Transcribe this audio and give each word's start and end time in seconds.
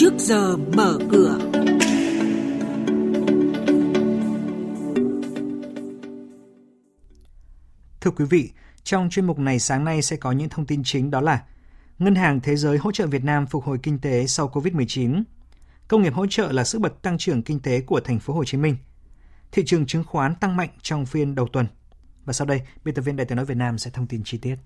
trước 0.00 0.14
giờ 0.18 0.56
mở 0.56 0.98
cửa. 1.10 1.38
Thưa 8.00 8.10
quý 8.10 8.24
vị, 8.24 8.50
trong 8.82 9.10
chuyên 9.10 9.26
mục 9.26 9.38
này 9.38 9.58
sáng 9.58 9.84
nay 9.84 10.02
sẽ 10.02 10.16
có 10.16 10.32
những 10.32 10.48
thông 10.48 10.66
tin 10.66 10.82
chính 10.84 11.10
đó 11.10 11.20
là 11.20 11.44
Ngân 11.98 12.14
hàng 12.14 12.40
Thế 12.40 12.56
giới 12.56 12.78
hỗ 12.78 12.92
trợ 12.92 13.06
Việt 13.06 13.24
Nam 13.24 13.46
phục 13.46 13.64
hồi 13.64 13.78
kinh 13.82 13.98
tế 13.98 14.26
sau 14.26 14.48
Covid-19. 14.48 15.22
Công 15.88 16.02
nghiệp 16.02 16.14
hỗ 16.14 16.26
trợ 16.26 16.52
là 16.52 16.64
sức 16.64 16.78
bật 16.78 17.02
tăng 17.02 17.18
trưởng 17.18 17.42
kinh 17.42 17.60
tế 17.60 17.80
của 17.80 18.00
thành 18.00 18.18
phố 18.18 18.34
Hồ 18.34 18.44
Chí 18.44 18.58
Minh. 18.58 18.76
Thị 19.52 19.62
trường 19.66 19.86
chứng 19.86 20.04
khoán 20.04 20.34
tăng 20.34 20.56
mạnh 20.56 20.70
trong 20.82 21.06
phiên 21.06 21.34
đầu 21.34 21.48
tuần. 21.52 21.66
Và 22.24 22.32
sau 22.32 22.46
đây, 22.46 22.62
biên 22.84 22.94
tập 22.94 23.02
viên 23.02 23.16
Đại 23.16 23.26
tiếng 23.26 23.36
nói 23.36 23.44
Việt 23.44 23.56
Nam 23.56 23.78
sẽ 23.78 23.90
thông 23.90 24.06
tin 24.06 24.22
chi 24.24 24.38
tiết. 24.38 24.56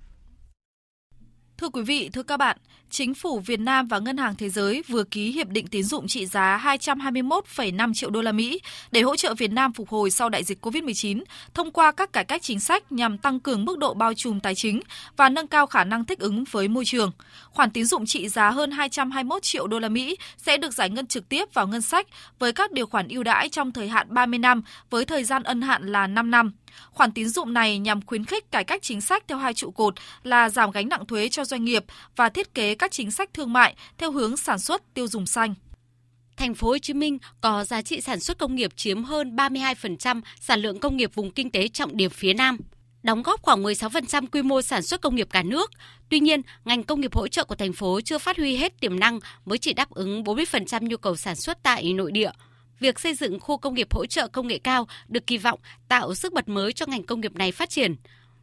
Thưa 1.62 1.68
quý 1.68 1.82
vị, 1.82 2.10
thưa 2.12 2.22
các 2.22 2.36
bạn, 2.36 2.56
Chính 2.90 3.14
phủ 3.14 3.38
Việt 3.38 3.60
Nam 3.60 3.86
và 3.86 3.98
Ngân 3.98 4.16
hàng 4.16 4.34
Thế 4.34 4.48
giới 4.48 4.82
vừa 4.88 5.04
ký 5.04 5.32
hiệp 5.32 5.48
định 5.48 5.66
tín 5.66 5.82
dụng 5.82 6.08
trị 6.08 6.26
giá 6.26 6.60
221,5 6.64 7.94
triệu 7.94 8.10
đô 8.10 8.22
la 8.22 8.32
Mỹ 8.32 8.60
để 8.90 9.02
hỗ 9.02 9.16
trợ 9.16 9.34
Việt 9.34 9.52
Nam 9.52 9.72
phục 9.72 9.88
hồi 9.88 10.10
sau 10.10 10.28
đại 10.28 10.44
dịch 10.44 10.66
COVID-19 10.66 11.22
thông 11.54 11.70
qua 11.70 11.92
các 11.92 12.12
cải 12.12 12.24
cách 12.24 12.42
chính 12.42 12.60
sách 12.60 12.92
nhằm 12.92 13.18
tăng 13.18 13.40
cường 13.40 13.64
mức 13.64 13.78
độ 13.78 13.94
bao 13.94 14.14
trùm 14.14 14.40
tài 14.40 14.54
chính 14.54 14.80
và 15.16 15.28
nâng 15.28 15.46
cao 15.46 15.66
khả 15.66 15.84
năng 15.84 16.04
thích 16.04 16.18
ứng 16.18 16.44
với 16.50 16.68
môi 16.68 16.84
trường. 16.84 17.10
Khoản 17.50 17.70
tín 17.70 17.84
dụng 17.84 18.06
trị 18.06 18.28
giá 18.28 18.50
hơn 18.50 18.70
221 18.70 19.42
triệu 19.42 19.66
đô 19.66 19.78
la 19.78 19.88
Mỹ 19.88 20.16
sẽ 20.36 20.56
được 20.56 20.74
giải 20.74 20.90
ngân 20.90 21.06
trực 21.06 21.28
tiếp 21.28 21.54
vào 21.54 21.66
ngân 21.66 21.82
sách 21.82 22.06
với 22.38 22.52
các 22.52 22.72
điều 22.72 22.86
khoản 22.86 23.08
ưu 23.08 23.22
đãi 23.22 23.48
trong 23.48 23.72
thời 23.72 23.88
hạn 23.88 24.06
30 24.10 24.38
năm 24.38 24.62
với 24.90 25.04
thời 25.04 25.24
gian 25.24 25.42
ân 25.42 25.62
hạn 25.62 25.86
là 25.86 26.06
5 26.06 26.30
năm. 26.30 26.52
Khoản 26.90 27.12
tín 27.12 27.28
dụng 27.28 27.52
này 27.52 27.78
nhằm 27.78 28.06
khuyến 28.06 28.24
khích 28.24 28.50
cải 28.50 28.64
cách 28.64 28.82
chính 28.82 29.00
sách 29.00 29.24
theo 29.28 29.38
hai 29.38 29.54
trụ 29.54 29.70
cột 29.70 29.94
là 30.22 30.48
giảm 30.48 30.70
gánh 30.70 30.88
nặng 30.88 31.06
thuế 31.06 31.28
cho 31.28 31.44
doanh 31.44 31.64
nghiệp 31.64 31.84
và 32.16 32.28
thiết 32.28 32.54
kế 32.54 32.74
các 32.74 32.92
chính 32.92 33.10
sách 33.10 33.34
thương 33.34 33.52
mại 33.52 33.74
theo 33.98 34.12
hướng 34.12 34.36
sản 34.36 34.58
xuất 34.58 34.94
tiêu 34.94 35.08
dùng 35.08 35.26
xanh. 35.26 35.54
Thành 36.36 36.54
phố 36.54 36.68
Hồ 36.68 36.78
Chí 36.78 36.94
Minh 36.94 37.18
có 37.40 37.64
giá 37.64 37.82
trị 37.82 38.00
sản 38.00 38.20
xuất 38.20 38.38
công 38.38 38.54
nghiệp 38.54 38.70
chiếm 38.76 39.04
hơn 39.04 39.36
32% 39.36 40.20
sản 40.40 40.60
lượng 40.60 40.78
công 40.78 40.96
nghiệp 40.96 41.14
vùng 41.14 41.30
kinh 41.30 41.50
tế 41.50 41.68
trọng 41.68 41.96
điểm 41.96 42.10
phía 42.10 42.34
Nam, 42.34 42.58
đóng 43.02 43.22
góp 43.22 43.42
khoảng 43.42 43.62
16% 43.62 44.26
quy 44.32 44.42
mô 44.42 44.62
sản 44.62 44.82
xuất 44.82 45.00
công 45.00 45.14
nghiệp 45.14 45.28
cả 45.30 45.42
nước. 45.42 45.70
Tuy 46.08 46.20
nhiên, 46.20 46.42
ngành 46.64 46.82
công 46.82 47.00
nghiệp 47.00 47.14
hỗ 47.14 47.28
trợ 47.28 47.44
của 47.44 47.54
thành 47.54 47.72
phố 47.72 48.00
chưa 48.00 48.18
phát 48.18 48.36
huy 48.36 48.56
hết 48.56 48.80
tiềm 48.80 49.00
năng 49.00 49.20
mới 49.44 49.58
chỉ 49.58 49.72
đáp 49.72 49.90
ứng 49.90 50.24
40% 50.24 50.88
nhu 50.88 50.96
cầu 50.96 51.16
sản 51.16 51.36
xuất 51.36 51.62
tại 51.62 51.92
nội 51.92 52.12
địa 52.12 52.30
việc 52.82 53.00
xây 53.00 53.14
dựng 53.14 53.40
khu 53.40 53.56
công 53.56 53.74
nghiệp 53.74 53.94
hỗ 53.94 54.06
trợ 54.06 54.28
công 54.28 54.46
nghệ 54.46 54.58
cao 54.58 54.86
được 55.08 55.26
kỳ 55.26 55.38
vọng 55.38 55.60
tạo 55.88 56.14
sức 56.14 56.32
bật 56.32 56.48
mới 56.48 56.72
cho 56.72 56.86
ngành 56.86 57.02
công 57.02 57.20
nghiệp 57.20 57.36
này 57.36 57.52
phát 57.52 57.70
triển. 57.70 57.96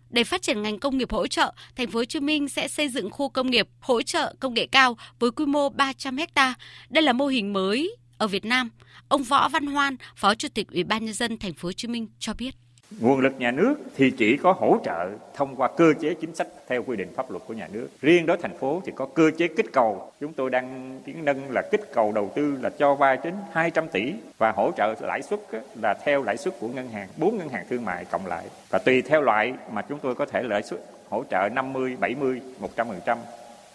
Để 0.09 0.23
phát 0.23 0.41
triển 0.41 0.61
ngành 0.61 0.79
công 0.79 0.97
nghiệp 0.97 1.11
hỗ 1.11 1.27
trợ, 1.27 1.53
thành 1.75 1.91
phố 1.91 1.99
Hồ 1.99 2.05
Chí 2.05 2.19
Minh 2.19 2.49
sẽ 2.49 2.67
xây 2.67 2.89
dựng 2.89 3.11
khu 3.11 3.29
công 3.29 3.51
nghiệp 3.51 3.67
hỗ 3.79 4.01
trợ 4.01 4.33
công 4.39 4.53
nghệ 4.53 4.67
cao 4.71 4.97
với 5.19 5.31
quy 5.31 5.45
mô 5.45 5.69
300 5.69 6.17
ha. 6.35 6.53
Đây 6.89 7.03
là 7.03 7.13
mô 7.13 7.27
hình 7.27 7.53
mới 7.53 7.95
ở 8.17 8.27
Việt 8.27 8.45
Nam. 8.45 8.69
Ông 9.07 9.23
Võ 9.23 9.49
Văn 9.49 9.67
Hoan, 9.67 9.95
Phó 10.15 10.35
Chủ 10.35 10.47
tịch 10.53 10.67
Ủy 10.67 10.83
ban 10.83 11.05
nhân 11.05 11.13
dân 11.13 11.37
thành 11.37 11.53
phố 11.53 11.67
Hồ 11.67 11.73
Chí 11.73 11.87
Minh 11.87 12.07
cho 12.19 12.33
biết 12.33 12.55
nguồn 12.99 13.19
lực 13.19 13.33
nhà 13.39 13.51
nước 13.51 13.75
thì 13.95 14.11
chỉ 14.11 14.37
có 14.37 14.51
hỗ 14.51 14.77
trợ 14.83 15.09
thông 15.33 15.55
qua 15.55 15.69
cơ 15.77 15.93
chế 15.99 16.13
chính 16.13 16.35
sách 16.35 16.47
theo 16.67 16.83
quy 16.83 16.97
định 16.97 17.13
pháp 17.15 17.31
luật 17.31 17.43
của 17.47 17.53
nhà 17.53 17.67
nước. 17.71 17.87
Riêng 18.01 18.25
đối 18.25 18.37
thành 18.37 18.57
phố 18.57 18.81
thì 18.85 18.91
có 18.95 19.05
cơ 19.05 19.31
chế 19.37 19.47
kích 19.47 19.73
cầu. 19.73 20.11
Chúng 20.19 20.33
tôi 20.33 20.49
đang 20.49 20.99
tiến 21.05 21.25
nâng 21.25 21.51
là 21.51 21.61
kích 21.71 21.81
cầu 21.93 22.11
đầu 22.11 22.31
tư 22.35 22.57
là 22.61 22.69
cho 22.69 22.95
vay 22.95 23.17
đến 23.23 23.33
200 23.51 23.87
tỷ 23.87 24.13
và 24.37 24.51
hỗ 24.51 24.71
trợ 24.77 24.95
lãi 25.01 25.21
suất 25.21 25.39
là 25.81 25.93
theo 26.05 26.23
lãi 26.23 26.37
suất 26.37 26.53
của 26.59 26.67
ngân 26.67 26.89
hàng 26.89 27.07
bốn 27.17 27.37
ngân 27.37 27.49
hàng 27.49 27.65
thương 27.69 27.85
mại 27.85 28.05
cộng 28.05 28.25
lại. 28.25 28.45
Và 28.69 28.79
tùy 28.79 29.01
theo 29.01 29.21
loại 29.21 29.53
mà 29.71 29.81
chúng 29.81 29.99
tôi 29.99 30.15
có 30.15 30.25
thể 30.25 30.43
lãi 30.43 30.63
suất 30.63 30.79
hỗ 31.09 31.23
trợ 31.29 31.49
50, 31.49 31.97
70, 31.99 32.41
100% 32.75 33.17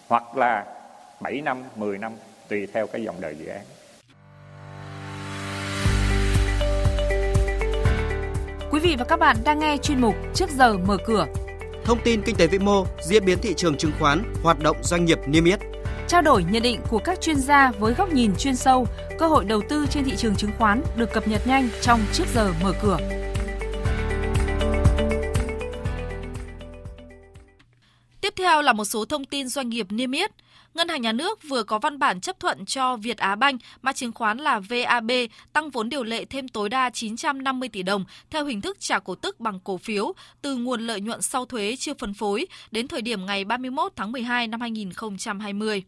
hoặc 0.09 0.37
là 0.37 0.65
7 1.21 1.41
năm, 1.41 1.59
10 1.77 1.99
năm 1.99 2.12
tùy 2.49 2.69
theo 2.73 2.87
cái 2.87 3.03
dòng 3.03 3.17
đời 3.21 3.37
dự 3.39 3.47
án. 3.47 3.61
Vị 8.84 8.97
và 8.99 9.05
các 9.05 9.19
bạn 9.19 9.37
đang 9.45 9.59
nghe 9.59 9.77
chuyên 9.77 10.00
mục 10.00 10.15
Trước 10.34 10.50
giờ 10.50 10.78
mở 10.78 10.97
cửa. 11.06 11.27
Thông 11.84 11.99
tin 12.05 12.22
kinh 12.22 12.37
tế 12.37 12.47
vĩ 12.47 12.59
mô, 12.59 12.87
diễn 13.03 13.25
biến 13.25 13.39
thị 13.39 13.55
trường 13.56 13.77
chứng 13.77 13.93
khoán, 13.99 14.34
hoạt 14.43 14.59
động 14.59 14.77
doanh 14.83 15.05
nghiệp 15.05 15.19
niêm 15.27 15.45
yết. 15.45 15.61
Trao 16.09 16.22
đổi 16.22 16.45
nhận 16.50 16.62
định 16.62 16.81
của 16.91 16.99
các 16.99 17.21
chuyên 17.21 17.37
gia 17.37 17.71
với 17.71 17.94
góc 17.94 18.12
nhìn 18.12 18.37
chuyên 18.39 18.56
sâu, 18.56 18.87
cơ 19.19 19.28
hội 19.28 19.44
đầu 19.44 19.62
tư 19.69 19.87
trên 19.91 20.05
thị 20.05 20.12
trường 20.17 20.37
chứng 20.37 20.50
khoán 20.59 20.83
được 20.97 21.12
cập 21.12 21.28
nhật 21.28 21.47
nhanh 21.47 21.69
trong 21.83 22.00
Trước 22.12 22.25
giờ 22.34 22.53
mở 22.62 22.73
cửa. 22.83 22.99
Tiếp 28.21 28.34
theo 28.37 28.62
là 28.62 28.73
một 28.73 28.84
số 28.84 29.05
thông 29.05 29.25
tin 29.25 29.49
doanh 29.49 29.69
nghiệp 29.69 29.87
niêm 29.91 30.12
yết. 30.12 30.31
Ngân 30.75 30.89
hàng 30.89 31.03
Nhà 31.03 31.12
nước 31.12 31.49
vừa 31.49 31.62
có 31.62 31.79
văn 31.79 31.99
bản 31.99 32.21
chấp 32.21 32.41
thuận 32.41 32.67
cho 32.67 32.97
Việt 32.97 33.19
Á 33.19 33.35
Banh, 33.35 33.59
mã 33.83 33.93
chứng 33.93 34.12
khoán 34.12 34.39
là 34.39 34.61
VAB, 34.61 35.11
tăng 35.53 35.71
vốn 35.71 35.89
điều 35.89 36.05
lệ 36.05 36.25
thêm 36.25 36.49
tối 36.49 36.69
đa 36.69 36.91
950 36.91 37.69
tỷ 37.69 37.83
đồng 37.83 38.05
theo 38.31 38.45
hình 38.45 38.61
thức 38.61 38.77
trả 38.81 38.99
cổ 38.99 39.15
tức 39.15 39.41
bằng 39.41 39.61
cổ 39.65 39.77
phiếu 39.77 40.12
từ 40.43 40.57
nguồn 40.57 40.87
lợi 40.87 41.01
nhuận 41.01 41.23
sau 41.23 41.47
thuế 41.47 41.77
chưa 41.79 41.95
phân 41.95 42.15
phối 42.15 42.47
đến 42.71 42.89
thời 42.89 43.03
điểm 43.03 43.27
ngày 43.27 43.45
31 43.45 43.93
tháng 43.97 44.12
12 44.12 44.47
năm 44.47 44.61
2020. 44.61 45.85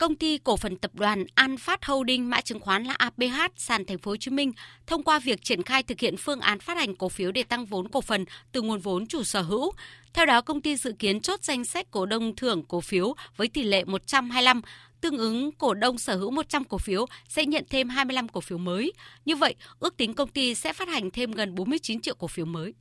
Công 0.00 0.16
ty 0.16 0.38
cổ 0.38 0.56
phần 0.56 0.76
tập 0.76 0.90
đoàn 0.94 1.24
An 1.34 1.56
Phát 1.56 1.84
Holding 1.84 2.30
mã 2.30 2.40
chứng 2.40 2.60
khoán 2.60 2.84
là 2.84 2.94
APH 2.94 3.52
sàn 3.56 3.84
thành 3.84 3.98
phố 3.98 4.10
Hồ 4.10 4.16
Chí 4.16 4.30
Minh 4.30 4.52
thông 4.86 5.02
qua 5.02 5.18
việc 5.18 5.42
triển 5.42 5.62
khai 5.62 5.82
thực 5.82 6.00
hiện 6.00 6.16
phương 6.16 6.40
án 6.40 6.60
phát 6.60 6.76
hành 6.76 6.96
cổ 6.96 7.08
phiếu 7.08 7.32
để 7.32 7.42
tăng 7.42 7.66
vốn 7.66 7.88
cổ 7.88 8.00
phần 8.00 8.24
từ 8.52 8.62
nguồn 8.62 8.80
vốn 8.80 9.06
chủ 9.06 9.22
sở 9.22 9.42
hữu. 9.42 9.72
Theo 10.12 10.26
đó, 10.26 10.40
công 10.40 10.60
ty 10.60 10.76
dự 10.76 10.92
kiến 10.98 11.20
chốt 11.20 11.42
danh 11.42 11.64
sách 11.64 11.86
cổ 11.90 12.06
đông 12.06 12.36
thưởng 12.36 12.62
cổ 12.68 12.80
phiếu 12.80 13.14
với 13.36 13.48
tỷ 13.48 13.62
lệ 13.62 13.84
125, 13.84 14.60
tương 15.00 15.18
ứng 15.18 15.52
cổ 15.52 15.74
đông 15.74 15.98
sở 15.98 16.16
hữu 16.16 16.30
100 16.30 16.64
cổ 16.64 16.78
phiếu 16.78 17.06
sẽ 17.28 17.46
nhận 17.46 17.64
thêm 17.70 17.88
25 17.88 18.28
cổ 18.28 18.40
phiếu 18.40 18.58
mới. 18.58 18.92
Như 19.24 19.36
vậy, 19.36 19.54
ước 19.80 19.96
tính 19.96 20.14
công 20.14 20.28
ty 20.28 20.54
sẽ 20.54 20.72
phát 20.72 20.88
hành 20.88 21.10
thêm 21.10 21.32
gần 21.32 21.54
49 21.54 22.00
triệu 22.00 22.14
cổ 22.14 22.26
phiếu 22.26 22.46
mới. 22.46 22.74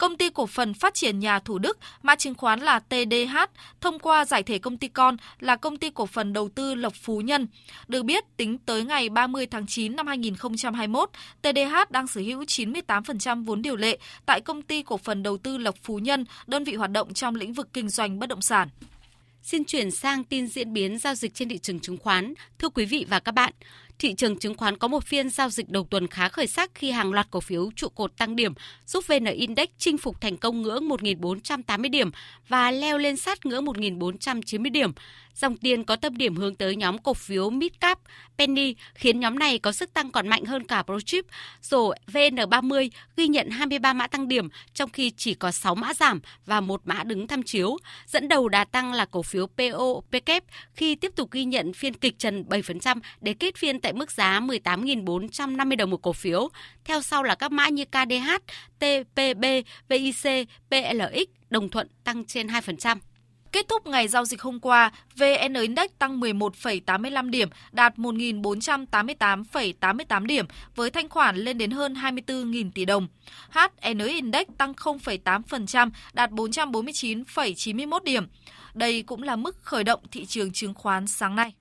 Công 0.00 0.16
ty 0.16 0.30
cổ 0.30 0.46
phần 0.46 0.74
phát 0.74 0.94
triển 0.94 1.18
nhà 1.18 1.38
Thủ 1.38 1.58
Đức, 1.58 1.78
mã 2.02 2.14
chứng 2.14 2.34
khoán 2.34 2.60
là 2.60 2.78
TDH, 2.78 3.36
thông 3.80 3.98
qua 3.98 4.24
giải 4.24 4.42
thể 4.42 4.58
công 4.58 4.76
ty 4.76 4.88
con 4.88 5.16
là 5.40 5.56
công 5.56 5.76
ty 5.76 5.90
cổ 5.90 6.06
phần 6.06 6.32
đầu 6.32 6.48
tư 6.48 6.74
Lộc 6.74 6.94
Phú 6.94 7.20
Nhân. 7.20 7.46
Được 7.88 8.02
biết, 8.02 8.24
tính 8.36 8.58
tới 8.58 8.84
ngày 8.84 9.08
30 9.08 9.46
tháng 9.46 9.66
9 9.66 9.96
năm 9.96 10.06
2021, 10.06 11.10
TDH 11.42 11.90
đang 11.90 12.06
sở 12.06 12.20
hữu 12.20 12.42
98% 12.42 13.44
vốn 13.44 13.62
điều 13.62 13.76
lệ 13.76 13.98
tại 14.26 14.40
công 14.40 14.62
ty 14.62 14.82
cổ 14.82 14.96
phần 14.96 15.22
đầu 15.22 15.38
tư 15.38 15.58
Lộc 15.58 15.74
Phú 15.82 15.98
Nhân, 15.98 16.24
đơn 16.46 16.64
vị 16.64 16.74
hoạt 16.74 16.90
động 16.90 17.14
trong 17.14 17.34
lĩnh 17.34 17.52
vực 17.52 17.68
kinh 17.72 17.88
doanh 17.88 18.18
bất 18.18 18.28
động 18.28 18.42
sản. 18.42 18.68
Xin 19.42 19.64
chuyển 19.64 19.90
sang 19.90 20.24
tin 20.24 20.46
diễn 20.46 20.72
biến 20.72 20.98
giao 20.98 21.14
dịch 21.14 21.34
trên 21.34 21.48
thị 21.48 21.58
trường 21.58 21.80
chứng 21.80 21.96
khoán. 21.96 22.34
Thưa 22.58 22.68
quý 22.68 22.84
vị 22.84 23.06
và 23.08 23.20
các 23.20 23.32
bạn, 23.32 23.52
thị 24.00 24.14
trường 24.14 24.38
chứng 24.38 24.54
khoán 24.54 24.76
có 24.76 24.88
một 24.88 25.04
phiên 25.04 25.30
giao 25.30 25.50
dịch 25.50 25.68
đầu 25.68 25.86
tuần 25.90 26.06
khá 26.06 26.28
khởi 26.28 26.46
sắc 26.46 26.70
khi 26.74 26.90
hàng 26.90 27.12
loạt 27.12 27.26
cổ 27.30 27.40
phiếu 27.40 27.70
trụ 27.76 27.88
cột 27.88 28.16
tăng 28.16 28.36
điểm, 28.36 28.52
giúp 28.86 29.04
VN 29.06 29.24
Index 29.24 29.68
chinh 29.78 29.98
phục 29.98 30.20
thành 30.20 30.36
công 30.36 30.62
ngưỡng 30.62 30.88
1.480 30.88 31.90
điểm 31.90 32.10
và 32.48 32.70
leo 32.70 32.98
lên 32.98 33.16
sát 33.16 33.46
ngưỡng 33.46 33.64
1.490 33.64 34.72
điểm. 34.72 34.92
Dòng 35.34 35.56
tiền 35.56 35.84
có 35.84 35.96
tâm 35.96 36.16
điểm 36.16 36.36
hướng 36.36 36.54
tới 36.54 36.76
nhóm 36.76 36.98
cổ 36.98 37.14
phiếu 37.14 37.50
Midcap, 37.50 37.98
Penny 38.38 38.74
khiến 38.94 39.20
nhóm 39.20 39.38
này 39.38 39.58
có 39.58 39.72
sức 39.72 39.94
tăng 39.94 40.10
còn 40.10 40.28
mạnh 40.28 40.44
hơn 40.44 40.64
cả 40.64 40.82
ProChip. 40.82 41.26
Rồi 41.62 41.96
VN30 42.12 42.88
ghi 43.16 43.28
nhận 43.28 43.50
23 43.50 43.92
mã 43.92 44.06
tăng 44.06 44.28
điểm 44.28 44.48
trong 44.74 44.90
khi 44.90 45.12
chỉ 45.16 45.34
có 45.34 45.50
6 45.50 45.74
mã 45.74 45.94
giảm 45.94 46.20
và 46.46 46.60
một 46.60 46.80
mã 46.84 47.04
đứng 47.04 47.26
tham 47.26 47.42
chiếu. 47.42 47.76
Dẫn 48.06 48.28
đầu 48.28 48.48
đà 48.48 48.64
tăng 48.64 48.92
là 48.92 49.04
cổ 49.04 49.22
phiếu 49.22 49.46
popk 49.46 50.30
khi 50.74 50.94
tiếp 50.94 51.12
tục 51.16 51.30
ghi 51.30 51.44
nhận 51.44 51.72
phiên 51.72 51.94
kịch 51.94 52.18
trần 52.18 52.44
7% 52.48 53.00
để 53.20 53.34
kết 53.34 53.56
phiên 53.56 53.80
tại 53.80 53.89
tại 53.90 53.98
mức 53.98 54.10
giá 54.10 54.40
18.450 54.40 55.76
đồng 55.76 55.90
một 55.90 56.02
cổ 56.02 56.12
phiếu. 56.12 56.48
Theo 56.84 57.02
sau 57.02 57.22
là 57.22 57.34
các 57.34 57.52
mã 57.52 57.68
như 57.68 57.84
KDH, 57.84 58.30
TPB, 58.78 59.44
VIC, 59.88 60.48
PLX 60.70 61.28
đồng 61.50 61.68
thuận 61.68 61.88
tăng 62.04 62.24
trên 62.24 62.46
2%. 62.46 62.98
Kết 63.52 63.68
thúc 63.68 63.86
ngày 63.86 64.08
giao 64.08 64.24
dịch 64.24 64.42
hôm 64.42 64.60
qua, 64.60 64.92
VN 65.16 65.54
Index 65.54 65.90
tăng 65.98 66.20
11,85 66.20 67.30
điểm, 67.30 67.48
đạt 67.72 67.96
1.488,88 67.96 70.26
điểm 70.26 70.46
với 70.74 70.90
thanh 70.90 71.08
khoản 71.08 71.36
lên 71.36 71.58
đến 71.58 71.70
hơn 71.70 71.94
24.000 71.94 72.70
tỷ 72.74 72.84
đồng. 72.84 73.08
HN 73.50 73.98
Index 73.98 74.46
tăng 74.58 74.72
0,8%, 74.72 75.90
đạt 76.12 76.30
449,91 76.30 78.04
điểm. 78.04 78.26
Đây 78.74 79.02
cũng 79.02 79.22
là 79.22 79.36
mức 79.36 79.56
khởi 79.62 79.84
động 79.84 80.00
thị 80.10 80.26
trường 80.26 80.52
chứng 80.52 80.74
khoán 80.74 81.06
sáng 81.06 81.36
nay. 81.36 81.52